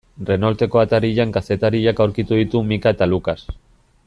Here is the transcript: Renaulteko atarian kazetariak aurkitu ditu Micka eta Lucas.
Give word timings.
Renaulteko 0.27 0.81
atarian 0.83 1.35
kazetariak 1.37 2.03
aurkitu 2.07 2.41
ditu 2.43 2.67
Micka 2.71 2.97
eta 2.97 3.11
Lucas. 3.15 3.49